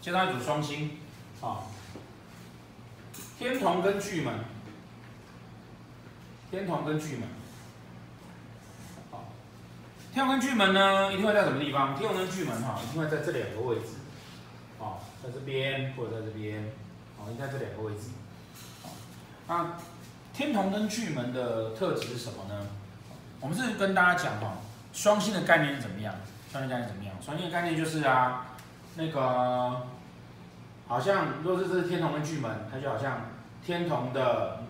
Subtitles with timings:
[0.00, 0.98] 介绍一组双星，
[1.42, 1.64] 啊，
[3.38, 4.34] 天同跟巨门，
[6.50, 7.28] 天同跟巨门，
[9.10, 9.32] 好，
[10.12, 11.94] 天同跟巨门呢，一定会在什么地方？
[11.94, 13.96] 天同跟巨门哈，一定会在这两个位置，
[14.80, 16.64] 啊，在这边或者在这边，
[17.18, 18.08] 啊，应该这两个位置，
[19.46, 19.76] 啊，
[20.32, 22.66] 天同跟巨门的特质是什么呢？
[23.40, 24.58] 我们是跟大家讲哈，
[24.92, 26.14] 双星的概念是怎么样？
[26.50, 27.14] 双星概念怎么样？
[27.22, 28.46] 双星的概念就是啊，
[28.96, 29.86] 那个
[30.86, 33.22] 好像如果是这是天同跟巨门，它就好像
[33.64, 34.62] 天同的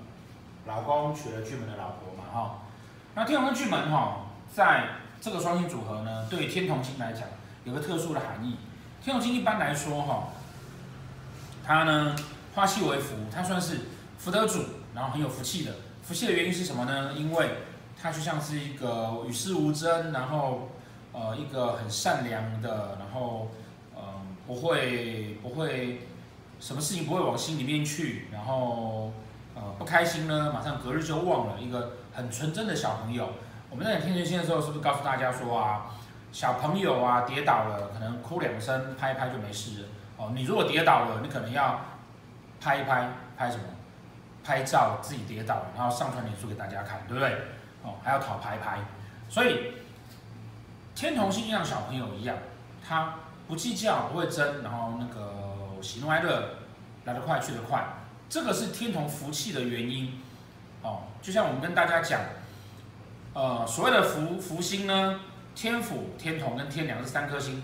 [0.66, 2.58] 老公娶了巨门的老婆嘛哈。
[3.14, 4.88] 那天同跟巨门哈，在
[5.20, 7.22] 这个双星组合呢，对天同星来讲
[7.64, 8.56] 有个特殊的含义。
[9.02, 10.28] 天同星一般来说哈，
[11.64, 12.14] 它呢
[12.54, 13.78] 化气为福，它算是
[14.18, 14.62] 福德主，
[14.94, 15.72] 然后很有福气的。
[16.02, 17.12] 福气的原因是什么呢？
[17.12, 17.50] 因为
[18.00, 20.70] 他就像是一个与世无争，然后
[21.12, 23.50] 呃一个很善良的，然后、
[24.50, 26.00] 不会不会
[26.58, 29.12] 什么事情不会往心里面去，然后
[29.54, 33.30] 呃不开心呢马上隔日就忘了，一个很纯真的小朋友。
[33.70, 35.94] 我们在讲天同星的时候，是不是告诉大家说啊，
[36.32, 39.88] 小朋友啊跌倒了，可能哭两声，拍一拍就没事了。
[40.16, 41.80] 哦，你如果跌倒了，你可能要
[42.60, 43.62] 拍一拍，拍什么？
[44.42, 47.34] 拍照自己跌倒，然后上传脸书给大家看，对不对？
[47.84, 48.80] 哦，还要讨拍拍，
[49.28, 49.74] 所以
[50.96, 52.36] 天同星像小朋友一样，
[52.84, 53.14] 他
[53.50, 56.50] 不计较，不会争，然后那个喜怒哀乐
[57.04, 57.84] 来得快去得快，
[58.28, 60.20] 这个是天同福气的原因。
[60.82, 62.20] 哦，就像我们跟大家讲，
[63.34, 65.18] 呃，所谓的福福星呢，
[65.56, 67.60] 天府、天同跟天梁这三颗星，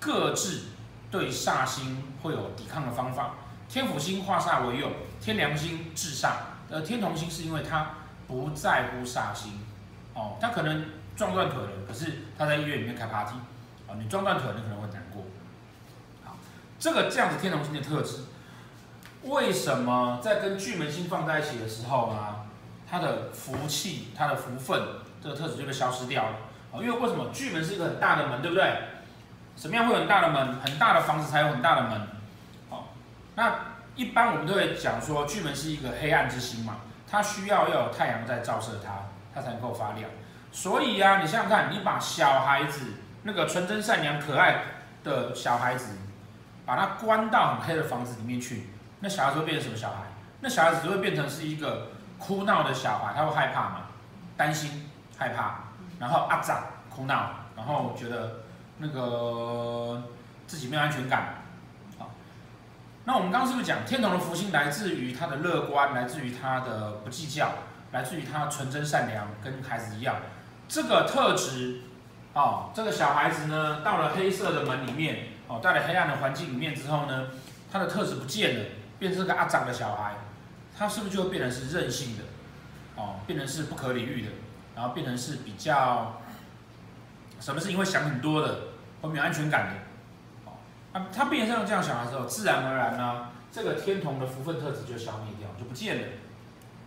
[0.00, 0.62] 各自
[1.10, 3.34] 对煞星会有抵抗的方法。
[3.68, 4.90] 天府星化煞为用，
[5.20, 6.30] 天梁星制煞，
[6.70, 7.90] 呃，天同星是因为它。
[8.28, 9.52] 不在乎煞星，
[10.12, 10.84] 哦，他可能
[11.16, 13.32] 撞断腿了，可是他在医院里面开 party，
[13.86, 15.02] 哦，你撞断腿，你可能会难。
[16.78, 18.24] 这个这样子天同星的特质，
[19.22, 22.46] 为什么在跟巨门星放在一起的时候啊，
[22.88, 24.80] 它的福气、它的福分
[25.22, 26.36] 这个特质就被消失掉了？
[26.70, 28.72] 哦，因为为什么巨门是一个很大的门，对不对？
[29.56, 30.60] 什么样会有很大的门？
[30.60, 32.00] 很大的房子才有很大的门。
[32.70, 32.94] 好，
[33.34, 33.54] 那
[33.96, 36.76] 一般我们都会讲说巨门是一个黑暗之星嘛。
[37.10, 38.92] 它需要要有太阳在照射它，
[39.34, 40.08] 它才能够发亮。
[40.52, 42.82] 所以啊，你想想看，你把小孩子
[43.22, 44.62] 那个纯真善良可爱
[45.02, 45.96] 的小孩子，
[46.68, 48.68] 把他关到很黑的房子里面去，
[49.00, 50.02] 那小孩子会变成什么小孩？
[50.40, 53.86] 那小孩子只会变成是一个哭闹的小孩，他会害怕嘛？
[54.36, 54.86] 担心、
[55.16, 55.60] 害怕，
[55.98, 56.62] 然后阿长
[56.94, 58.40] 哭闹，然后觉得
[58.76, 60.02] 那个
[60.46, 61.36] 自己没有安全感。
[63.04, 67.48] 那我们刚刚是不是讲天同的福星来自于他的乐观，来自于他的不计较，
[67.92, 70.16] 来自于他纯真善良，跟孩子一样，
[70.68, 71.80] 这个特质，
[72.34, 77.28] 哦，这个小孩子呢，到了黑色的门里面，哦，到了黑暗的环境里面之后呢，
[77.72, 78.64] 他的特质不见了，
[78.98, 80.14] 变成个阿长的小孩，
[80.76, 82.24] 他是不是就会变成是任性的，
[82.96, 84.32] 哦，变成是不可理喻的，
[84.76, 86.20] 然后变成是比较，
[87.40, 88.60] 什么事情会想很多的，
[89.00, 90.98] 会没有安全感的。
[90.98, 96.08] 啊，他变成这样想的时候，自然而然呢，这个天同的福分特质就消灭掉，就不见了。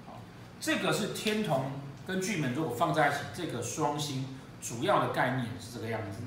[0.06, 0.20] 好，
[0.60, 1.72] 这个是天同
[2.06, 6.20] 跟巨门如果放在一起，这个双星主要的概念是这个样子。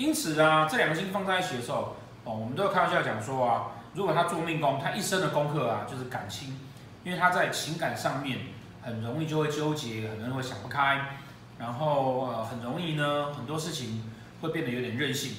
[0.00, 1.94] 因此啊，这两个星放在一起的时候，
[2.24, 6.58] 哦，我们都有开玩笑讲说啊，如果他做命宫，他一生的功课啊就是感情，
[7.04, 8.38] 因为他在情感上面
[8.80, 11.18] 很容易就会纠结，很容易会想不开，
[11.58, 14.10] 然后呃很容易呢很多事情
[14.40, 15.36] 会变得有点任性。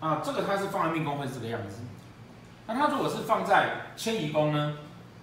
[0.00, 1.82] 啊，这个他是放在命宫会是这个样子。
[2.66, 4.78] 那他如果是放在迁移宫呢？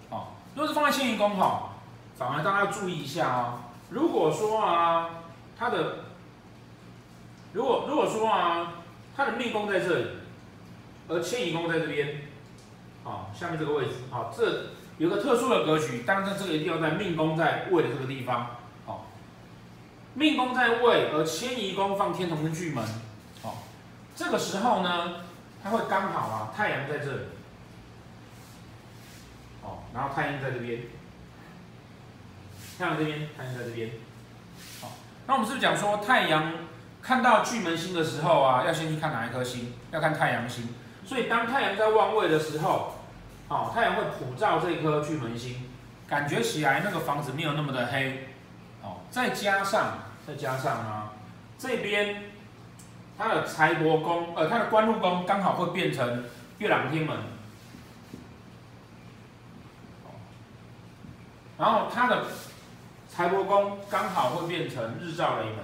[0.09, 1.71] 哦，如果是放在迁移宫哈，
[2.17, 3.59] 反而大家要注意一下哦。
[3.89, 5.09] 如果说啊，
[5.59, 6.04] 他的
[7.55, 8.83] 如果如果说啊，
[9.15, 10.07] 它的命宫在这里，
[11.07, 12.23] 而迁移宫在这边，
[13.01, 19.07] 好，下面这个位置，好，这有个特殊的格局，当然这个一定要在命宫在位的这个地方，好，
[20.15, 22.83] 命宫在位，而迁移宫放天同跟巨门。
[24.17, 25.21] 这个时候呢，
[25.63, 27.19] 它会刚好啊，太阳在这里，
[29.61, 30.81] 哦，然后太阴在这边，
[32.77, 33.91] 太阳这边，太阳在这边，
[34.81, 34.91] 好，
[35.25, 36.51] 那我们是不是讲说太阳
[37.05, 39.73] 看到巨门星的时候啊，要先去看哪一颗星？
[39.91, 40.69] 要看太阳星。
[41.05, 42.95] 所以当太阳在旺位的时候，
[43.47, 45.69] 哦，太阳会普照这颗巨门星，
[46.07, 48.29] 感觉起来那个房子没有那么的黑，
[48.81, 51.13] 哦，再加上再加上啊，
[51.59, 52.23] 这边。
[53.17, 56.25] 他的财帛宫，呃，他的官禄宫刚好会变成
[56.57, 57.15] 月朗天门，
[61.57, 62.25] 然后他的
[63.07, 65.59] 财帛宫刚好会变成日照雷门，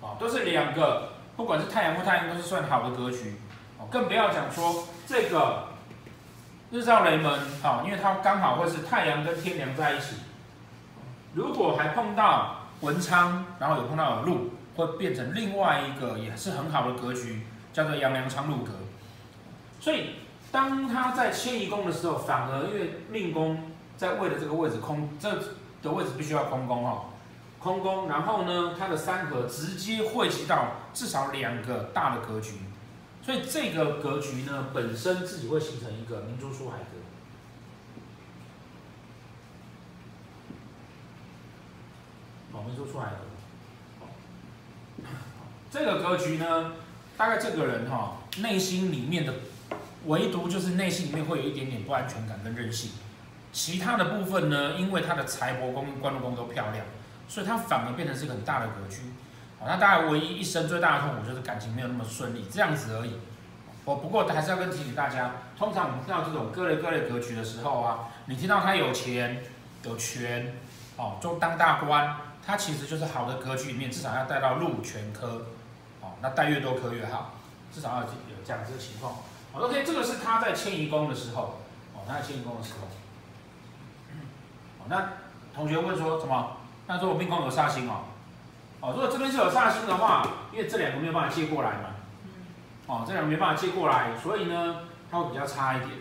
[0.00, 3.34] 啊，都是两个不管是太阳或太阴都是算好的格局，
[3.76, 5.64] 哦，更不要讲说这个
[6.70, 10.14] 日照雷门，好，因为它刚好会是太阳跟天梁在一起，
[11.34, 17.42] 如果还碰到文昌，然后有碰到有禄，会变成另外一个也是很好的格局，
[17.72, 18.70] 叫做阳梁昌禄格。
[19.80, 20.10] 所以
[20.52, 25.28] 当他在迁移宫的时候，反而因为命宫在位的这个位置空，这
[25.82, 27.06] 的位置必须要空宫哈。
[27.62, 32.54] 空宫，然后呢，它的三合直接汇集到至少两个大的格局，
[33.24, 36.98] 所以这个格局呢，本身自己会形成一个明珠出海格。
[42.52, 43.18] 哦，明珠出海格。
[45.70, 46.72] 这个格局呢，
[47.16, 49.34] 大概这个人哈、哦，内心里面的
[50.06, 52.90] 唯独就是内心里面会有一点点不安全感跟任性，
[53.52, 56.84] 其他的部分呢，因为他的财帛宫官禄宫都漂亮。
[57.32, 59.04] 所以它反而变成是一个很大的格局，
[59.58, 63.18] 好，那大家唯一一生最大的痛苦就是感情没有那么顺利，这样子而已。
[63.86, 69.42] 我不过还是要跟提醒大家，通常我们听到这种各类各类格局的时候啊，你听到他有钱、
[69.84, 70.54] 有权，
[70.98, 72.14] 哦，就当大官，
[72.46, 75.46] 他其实就是好的格局里面，至少要带到禄权科，
[76.02, 77.32] 哦，那带越多科越好，
[77.72, 78.08] 至少要有
[78.44, 79.14] 这样子的情况。
[79.54, 81.62] 好，OK，这个是他在迁移宫的时候，
[81.94, 82.88] 哦，他在迁移宫的时候，
[84.80, 85.08] 好，那
[85.54, 86.58] 同学问说什么？
[86.94, 88.04] 那说我命宫有煞星哦，
[88.82, 91.88] 哦，如果这边是有煞星的话，因为这两个没有办法借过来嘛，
[92.86, 94.80] 哦，这两个没办法借过来，所以呢，
[95.10, 95.92] 它会比较差一点，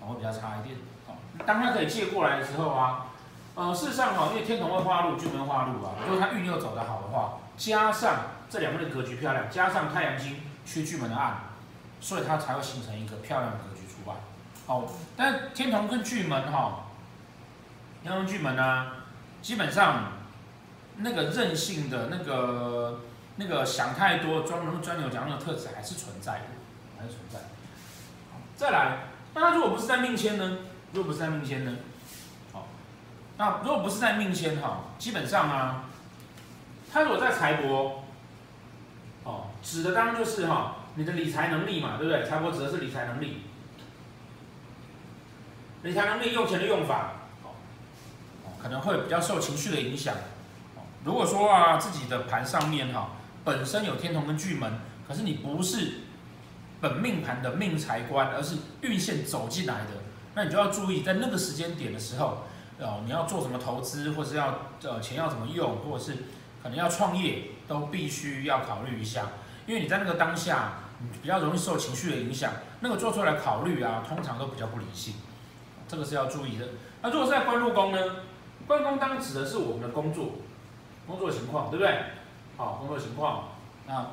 [0.00, 0.76] 哦，会比较差一点，
[1.08, 1.12] 哦，
[1.44, 3.08] 当它可以借过来的时候啊，
[3.54, 8.16] 呃，事实上哈，因为天同会化禄，巨门化禄啊，如果它运又走得好的话，加上
[8.48, 11.36] 这两个的格局漂亮，加上太阳星去巨门的暗，
[12.00, 14.16] 所以它才会形成一个漂亮格局出来，
[14.68, 14.88] 哦，
[15.18, 16.84] 但天同跟巨门哈，
[18.02, 18.92] 天同巨门呢？
[19.40, 20.12] 基本上，
[20.96, 23.00] 那个任性的那个
[23.36, 26.44] 那个想太多、钻牛钻牛角那个特质还是存在的，
[26.98, 27.38] 还是存在。
[28.56, 28.98] 再来，
[29.34, 30.58] 那他如果不是在命迁呢？
[30.92, 31.76] 如果不是在命迁呢？
[32.52, 32.66] 好，
[33.36, 35.84] 那如果不是在命迁哈，基本上啊，
[36.92, 37.92] 他如果在财帛，
[39.22, 42.28] 哦，指的当然就是哈，你的理财能力嘛，对不对？
[42.28, 43.42] 财帛指的是理财能力，
[45.84, 47.12] 理财能力用钱的用法。
[48.62, 50.14] 可能会比较受情绪的影响。
[51.04, 53.12] 如果说啊，自己的盘上面哈，
[53.44, 56.00] 本身有天同跟巨门，可是你不是
[56.80, 59.90] 本命盘的命财官，而是运线走进来的，
[60.34, 62.44] 那你就要注意，在那个时间点的时候，
[62.80, 66.12] 哦，你要做什么投资，或是要呃钱要怎么用，或者是
[66.62, 69.26] 可能要创业，都必须要考虑一下。
[69.66, 75.14] 因为你在那个当下，你比较容易受情绪的影响，那个做出来考虑啊，通常都比较不理性，
[75.86, 76.66] 这个是要注意的。
[77.00, 77.98] 那如果是在官禄宫呢？
[78.68, 80.32] 关公当指的是我们的工作，
[81.06, 82.00] 工作情况，对不对？
[82.58, 83.48] 好，工作情况。
[83.86, 84.06] 那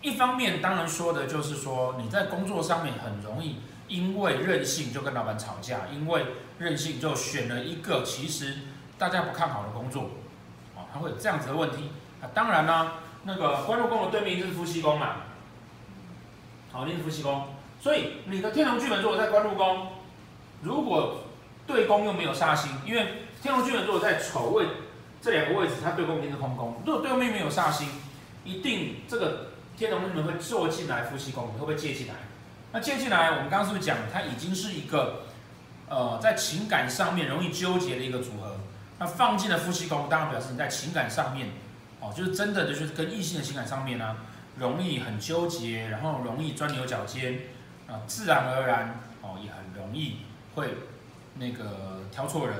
[0.00, 3.56] 一方面当然说的就是说，你在工作上面很容易
[3.88, 6.24] 因为任性就跟老板吵架，因为
[6.60, 8.58] 任性就选了一个其实
[8.96, 10.10] 大家不看好的工作，
[10.76, 11.90] 啊，他会有这样子的问题。
[12.22, 12.92] 啊，当然呢，
[13.24, 15.16] 那个官禄宫的对面就是夫妻宫嘛，
[16.70, 17.48] 好，就是夫妻宫。
[17.80, 19.88] 所以你的天同巨门如果在官禄宫，
[20.62, 21.24] 如果
[21.66, 24.66] 对宫又没有煞星，因为天龙巨门如果在丑位
[25.22, 26.82] 这两个位置，它对宫一定是空宫。
[26.84, 27.88] 如果对宫没有煞星，
[28.44, 32.14] 一定这个天龙巨门会坐进来夫妻宫，会不会借进来？
[32.72, 35.26] 那借进来，我们刚刚是不是讲，它已经是一个
[35.88, 38.58] 呃在情感上面容易纠结的一个组合。
[38.98, 41.50] 那放进了夫妻宫，当然表示你在情感上面，
[42.00, 44.16] 哦，就是真的就是跟异性的情感上面呢、
[44.58, 47.42] 容易很纠结，然后容易钻牛角尖，
[47.86, 50.16] 啊、自然而然哦也很容易
[50.56, 50.78] 会
[51.36, 52.56] 那个挑错人。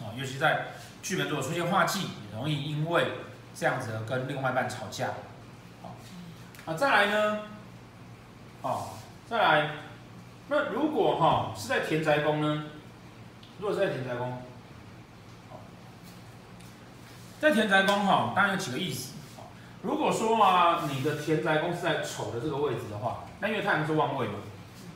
[0.00, 0.66] 啊，尤其在
[1.02, 3.12] 巨门如果出现化忌，容易因为
[3.54, 5.08] 这样子跟另外一半吵架。
[5.82, 5.94] 好，
[6.66, 7.40] 啊，再来呢，
[8.62, 8.90] 啊，
[9.28, 9.70] 再来，
[10.48, 12.64] 那如果哈是在田宅宫呢？
[13.58, 14.42] 如果是在田宅宫，
[17.40, 19.12] 在田宅宫哈，当然有几个意思。
[19.82, 24.34] 如果说啊，你的田宅宫是在丑的这个位置的话，那因为太阳是旺位嘛，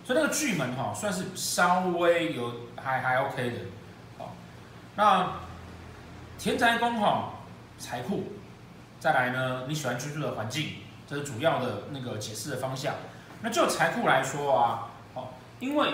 [0.05, 3.57] 所以那个巨门哈算是稍微有还还 OK 的。
[4.99, 5.31] 那
[6.41, 7.35] 田宅宫哈
[7.79, 8.33] 财库，
[8.99, 10.73] 再来呢，你喜欢居住的环境，
[11.07, 12.97] 这是主要的那个解释的方向。
[13.43, 15.29] 那就财库来说啊，哦，
[15.61, 15.93] 因为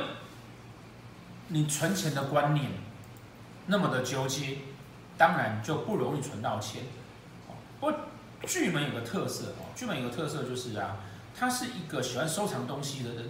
[1.48, 2.70] 你存钱的观念
[3.66, 4.60] 那么的纠结，
[5.18, 6.84] 当然就不容易存到钱。
[7.46, 7.94] 哦不过
[8.46, 10.96] 巨门有个特色哦，巨门有个特色就是啊，
[11.38, 13.28] 他是一个喜欢收藏东西的人。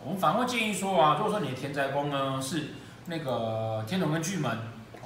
[0.00, 2.68] 我们反而会建议说啊，如果说你的田宅宫呢是
[3.06, 4.56] 那个天同跟巨门。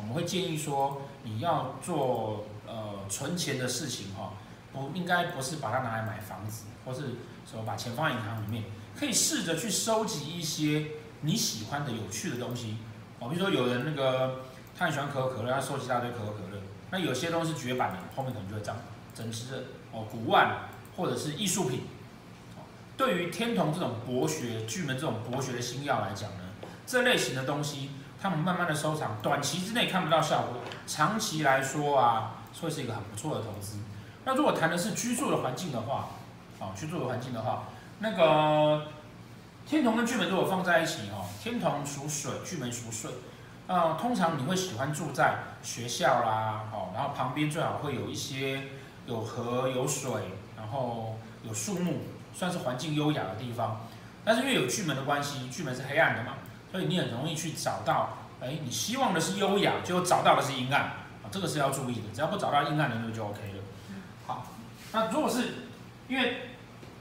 [0.02, 4.34] 我们会建议说，你要做呃存钱的事情哈，
[4.72, 7.14] 不应该不是把它拿来买房子，或是
[7.50, 8.64] 说把钱放在银行里面，
[8.98, 10.88] 可以试着去收集一些
[11.20, 12.78] 你喜欢的有趣的东西
[13.20, 14.40] 哦，比如说有人那个
[14.76, 18.76] 他很喜欢可口可乐，他收集一大堆可口可乐，那有些东西绝版的，后面可能就会涨
[19.14, 21.82] 增值的哦，古玩或者是艺术品。
[22.96, 26.40] 对于天同这种博学、巨门这种博学的星曜来讲呢，
[26.86, 27.90] 这类型的东西，
[28.22, 33.78] 他们慢慢的收藏，短期之内看不到效果，长期来说啊，会是一个很不错的投资。
[34.24, 36.10] 那如果谈的是居住的环境的话，
[36.60, 37.64] 啊，居住的环境的话，
[37.98, 38.86] 那个
[39.66, 43.10] 天同跟巨门如果放在一起哦，天同属水，巨门属水，
[43.66, 48.68] 啊，通常你会喜欢住在学校啦，哦，然后旁边最好会有一些
[49.06, 50.12] 有河有水，
[50.56, 51.98] 然后有树木。
[52.34, 53.82] 算是环境优雅的地方，
[54.24, 56.32] 但是因为有巨门的关系，巨门是黑暗的嘛，
[56.72, 63.62] 所以你很容易去找到，哎，你希望的是优雅，结果找到的是阴暗，啊，这个是要注意的，只要不找到阴暗的那个就 OK 了。
[64.26, 64.46] 好，
[64.92, 65.68] 那如果是
[66.08, 66.48] 因为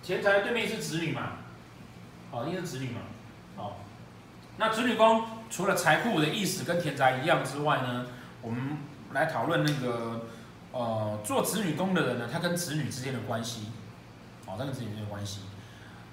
[0.03, 1.37] 钱财对面是子女嘛，
[2.29, 2.99] 好，因为是子女嘛，
[3.55, 3.77] 好，
[4.57, 8.05] 那子女宫除了财库的意思跟田宅一样之外呢，
[8.41, 8.77] 我们
[9.13, 10.27] 来讨论那个，
[10.71, 13.67] 呃，做子女宫的人呢，他跟子女之间的关系。
[14.47, 15.41] 哦，他跟子女之间的关系。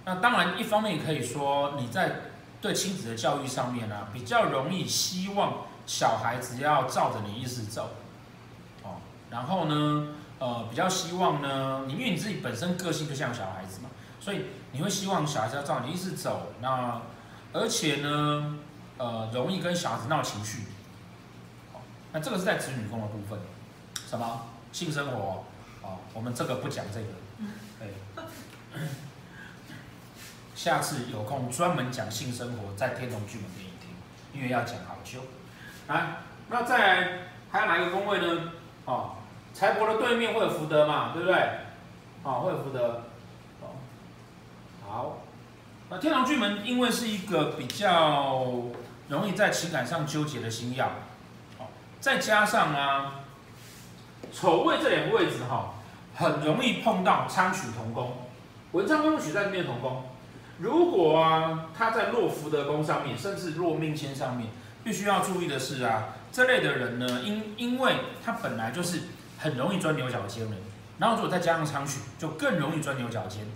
[0.05, 2.21] 那当然，一方面可以说你在
[2.61, 7.91] 对亲子的教育上面呢、比较容易希望小孩子要照着你意思走。
[8.83, 9.01] 哦，
[9.31, 16.53] 然后呢，呃，比较希望呢，你因为你自己本身个性就像小孩子嘛，所以你会希望小孩子要照你意思走。
[16.61, 17.01] 那
[17.53, 18.59] 而且呢，
[18.97, 20.65] 呃，容易跟小孩子闹情绪。
[21.73, 21.81] 哦，
[22.13, 23.39] 那这个是在子女宫的部分。
[24.09, 25.45] 什么性生活？
[25.83, 27.07] 哦，我们这个不讲这个。
[27.79, 27.95] 对。
[30.59, 33.91] 下次有空专门讲性生活，在天龙巨门给你听，
[34.35, 35.21] 因为要讲好久。
[35.87, 36.17] 来，
[36.49, 37.11] 那再来
[37.49, 38.51] 还有哪一个宫位呢？
[38.85, 39.13] 哦，
[39.55, 41.37] 财帛的对面会有福德嘛，对不对？
[42.25, 43.05] 哦，会有福德。
[43.61, 43.79] 哦，
[44.85, 45.19] 好。
[45.91, 48.45] 那天龙巨门因为是一个比较
[49.07, 50.87] 容易在情感上纠结的星曜，
[51.61, 51.67] 哦，
[52.01, 53.21] 再加上啊，
[54.33, 55.75] 丑位这两个位置哈，
[56.17, 58.13] 很容易碰到昌曲同宫。
[58.73, 60.03] 文昌跟曲在这边同宫，
[60.59, 64.49] 如果啊，他在落福德宫上面，甚至落命签上面，
[64.83, 69.03] 必须要注意的是啊，这类的人呢，因因为他本来就是
[69.39, 70.57] 很容易钻牛角尖的，
[70.99, 73.47] 然后如果再加上仓曲，就更容易钻牛角尖，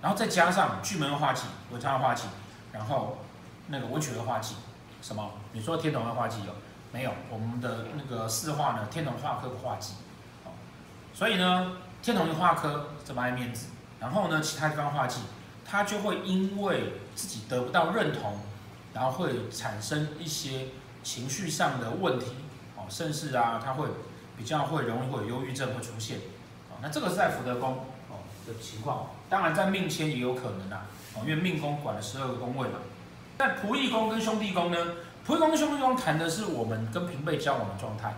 [0.00, 2.24] 然后再加上巨门化忌，文昌化忌，
[2.72, 3.18] 然后
[3.66, 4.54] 那个文曲的化忌，
[5.02, 5.32] 什么？
[5.52, 6.52] 你说天同的化忌有
[6.92, 7.12] 没有？
[7.30, 8.86] 我们的那个四化呢？
[8.90, 9.92] 天同化科的化忌，
[11.12, 13.66] 所以呢，天同的化科这么爱面子。
[14.00, 15.20] 然后呢，其他地方化忌，
[15.70, 18.38] 他就会因为自己得不到认同，
[18.94, 20.68] 然后会产生一些
[21.02, 22.26] 情绪上的问题，
[22.76, 23.86] 哦，甚至啊，他会
[24.36, 26.18] 比较会容易会有忧郁症会出现，
[26.70, 32.78] 哦，那这个是在福德宫哦的情况，当然在命迁也有可能啊，哦，因为命宫管十二个宫位嘛。
[33.38, 34.78] 在仆役宫跟兄弟宫呢，
[35.26, 38.14] 仆役宫跟兄弟宫谈的是我们跟平辈交往的状态，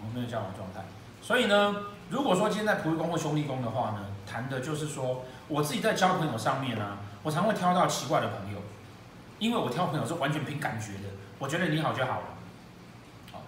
[0.00, 0.84] 我们跟交往的状态，
[1.20, 1.74] 所以呢，
[2.10, 8.58] 如果说今天在仆役宫或兄弟宫的话呢，谈的就是说，我自己在交朋友上面啊，我常会挑到奇怪的朋友，
[9.38, 12.26] 因为我挑朋友是完全凭感觉的，我觉得你好就好了，
[13.32, 13.42] 好，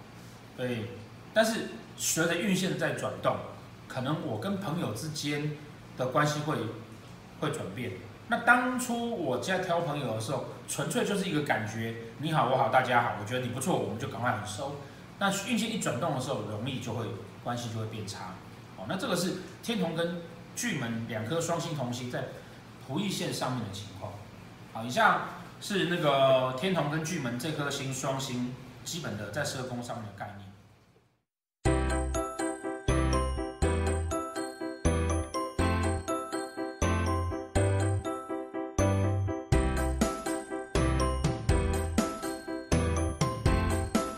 [0.57, 0.85] 所以，
[1.33, 3.35] 但是随着运线在转动，
[3.87, 5.57] 可能我跟朋友之间
[5.97, 6.57] 的关系会
[7.39, 7.93] 会转变。
[8.27, 14.75] 那当初我在挑朋友的时候，纯粹就是一个感觉，你好我好大家好，我觉得你不错，我们就赶快很熟。
[15.17, 17.05] 那运线一转动的时候，容易就会
[17.43, 18.35] 关系就会变差。
[18.87, 20.21] 那这个是天同跟
[20.55, 22.25] 巨门两颗双星同行在
[22.87, 24.13] 仆役线上面的情况。
[24.73, 30.50] 好，以下是那个天同跟巨门这颗星双星基本的在十二宫上面的概念。